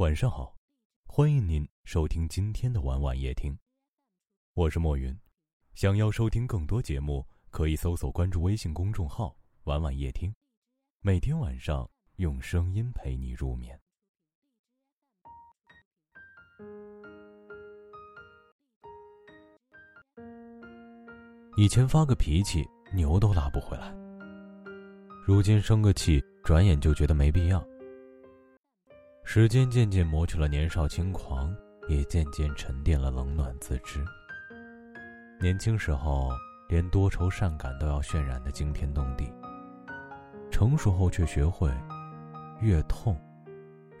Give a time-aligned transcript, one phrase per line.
[0.00, 0.56] 晚上好，
[1.04, 3.54] 欢迎您收听今天的晚晚夜听，
[4.54, 5.14] 我是莫云。
[5.74, 10.34] 想要收听更多节目，可以搜索关注微信公众号“晚晚夜听”，
[11.04, 11.86] 每天晚上
[12.16, 13.78] 用声音陪你入眠。
[21.58, 23.94] 以前发个脾气，牛都拉不回来。
[25.26, 27.62] 如今生个气，转眼就觉得没必要。
[29.22, 31.54] 时间渐渐磨去了年少轻狂，
[31.88, 34.04] 也渐渐沉淀了冷暖自知。
[35.40, 36.30] 年轻时候，
[36.68, 39.26] 连多愁善感都要渲染的惊天动地；
[40.50, 41.72] 成熟后，却学会
[42.60, 43.16] 越痛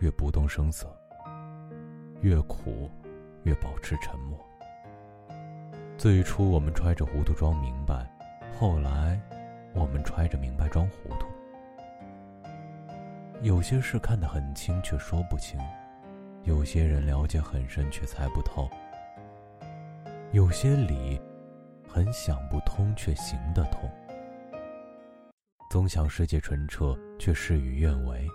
[0.00, 0.92] 越不动声色，
[2.22, 2.90] 越苦
[3.44, 4.36] 越保持沉默。
[5.96, 8.04] 最初，我们揣着糊涂装明白；
[8.58, 9.20] 后来，
[9.74, 11.29] 我们揣着明白装糊涂。
[13.42, 15.58] 有些事看得很清，却说不清；
[16.44, 18.68] 有些人了解很深，却猜不透；
[20.32, 21.18] 有些理
[21.88, 23.90] 很想不通，却行得通。
[25.70, 28.26] 总想世界纯澈，却事与愿违；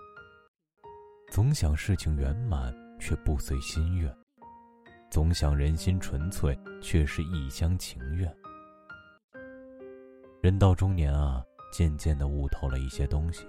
[1.30, 4.12] 总想事情圆满，却不遂心愿；
[5.12, 8.36] 总想人心纯粹，却是一厢情愿。
[10.42, 13.46] 人到中年啊，渐渐的悟透了一些东西。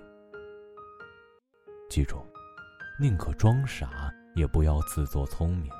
[1.88, 2.18] 记住，
[2.98, 5.70] 宁可装傻，也不要自作聪明；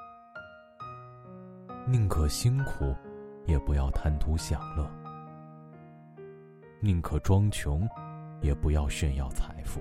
[1.85, 2.95] 宁可辛苦，
[3.45, 4.89] 也不要贪图享乐；
[6.81, 7.87] 宁可装穷，
[8.41, 9.81] 也不要炫耀财富；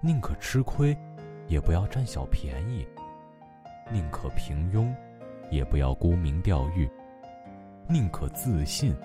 [0.00, 0.96] 宁可吃亏，
[1.46, 2.84] 也不要占小便宜；
[3.92, 4.92] 宁可平庸，
[5.50, 6.88] 也不要沽名钓誉；
[7.86, 8.96] 宁可自信，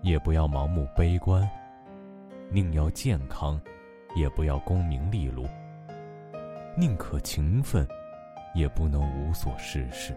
[0.00, 1.42] 也不要盲目悲观；
[2.50, 3.60] 宁要健康。
[4.14, 5.46] 也不要功名利禄，
[6.76, 7.86] 宁可勤奋，
[8.54, 10.16] 也不能无所事事。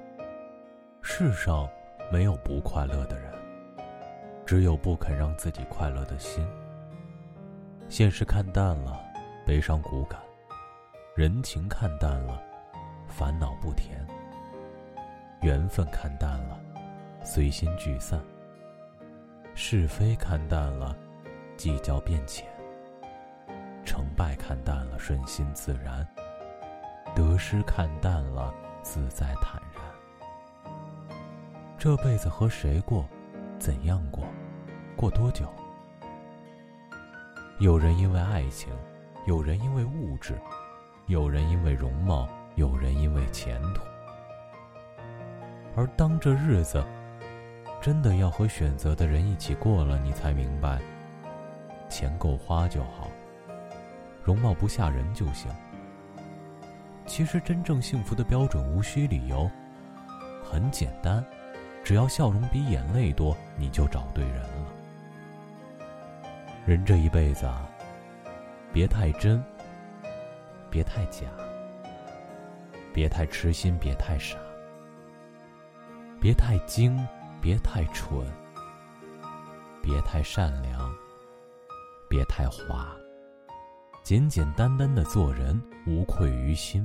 [1.01, 1.69] 世上
[2.11, 3.31] 没有不快乐的人，
[4.45, 6.45] 只有不肯让自己快乐的心。
[7.89, 8.99] 现实看淡了，
[9.45, 10.19] 悲伤骨感；
[11.15, 12.41] 人情看淡了，
[13.07, 13.97] 烦恼不甜；
[15.41, 16.59] 缘分看淡了，
[17.23, 18.19] 随心聚散；
[19.55, 20.95] 是非看淡了，
[21.57, 22.50] 计较变浅。
[24.21, 26.05] 成败看淡了，顺心自然；
[27.15, 29.81] 得失看淡了，自在坦然。
[31.75, 33.03] 这辈子和谁过，
[33.57, 34.23] 怎样过，
[34.95, 35.47] 过多久？
[37.59, 38.71] 有人因为爱情，
[39.25, 40.39] 有人因为物质，
[41.07, 43.81] 有人因为容貌，有人因为前途。
[45.75, 46.83] 而当这日子
[47.81, 50.79] 真的要和选择的人一起过了，你才明白，
[51.89, 53.07] 钱够花就好。
[54.23, 55.51] 容貌不吓人就行。
[57.05, 59.49] 其实真正幸福的标准无需理由，
[60.43, 61.25] 很简单，
[61.83, 64.65] 只要笑容比眼泪多，你就找对人了。
[66.65, 67.67] 人这一辈子啊，
[68.71, 69.43] 别太真，
[70.69, 71.27] 别太假，
[72.93, 74.37] 别太痴心，别太傻，
[76.19, 76.95] 别太精，
[77.41, 78.25] 别太蠢，
[79.81, 80.93] 别太善良，
[82.07, 82.95] 别太滑。
[84.03, 86.83] 简简单单的做人，无愧于心；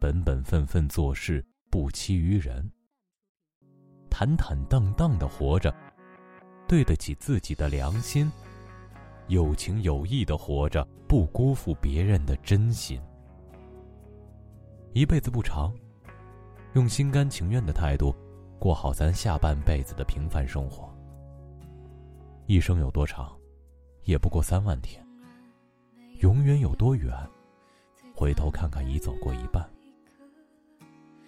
[0.00, 2.68] 本本分分做事，不欺于人。
[4.08, 5.72] 坦坦荡荡的活着，
[6.66, 8.30] 对得起自己的良心；
[9.28, 12.98] 有情有义的活着，不辜负别人的真心。
[14.94, 15.72] 一辈子不长，
[16.72, 18.14] 用心甘情愿的态度，
[18.58, 20.90] 过好咱下半辈子的平凡生活。
[22.46, 23.36] 一生有多长，
[24.04, 25.06] 也不过三万天。
[26.22, 27.12] 永远有多远？
[28.14, 29.68] 回头看看，已走过一半。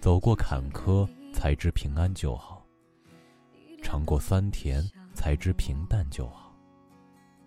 [0.00, 2.64] 走过坎坷，才知平安就好；
[3.82, 6.52] 尝过酸甜，才知平淡就好；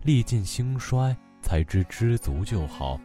[0.03, 2.99] 历尽兴衰，才知知足就好；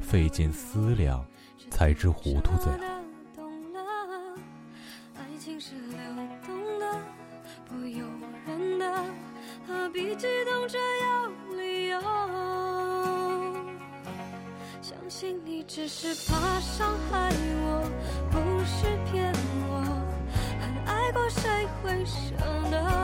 [0.00, 1.24] 费尽思量，
[1.70, 2.78] 才知糊涂最好。
[5.14, 5.98] 爱情是流
[6.44, 7.00] 动的，
[7.68, 8.04] 不由
[8.46, 9.04] 人的，
[9.64, 10.76] 何必激动着
[15.16, 17.30] 信你只是怕伤害
[17.62, 17.88] 我，
[18.32, 19.32] 不是骗
[19.68, 19.78] 我。
[20.60, 22.34] 很爱过，谁会舍
[22.68, 23.03] 得？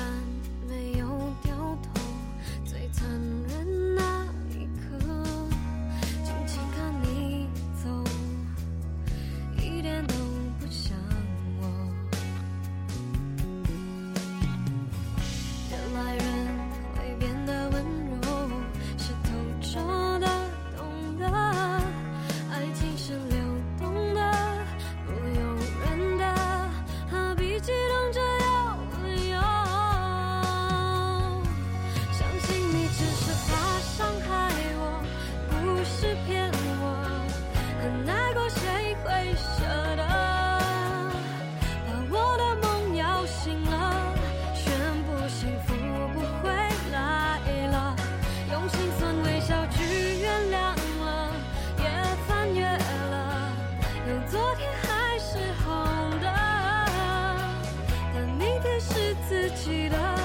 [59.27, 60.20] 自己的